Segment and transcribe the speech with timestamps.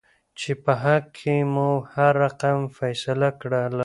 [0.39, 3.79] چې په حق کې مو هر رقم فيصله کړله.